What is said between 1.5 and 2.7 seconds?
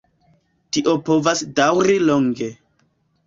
daŭri longe.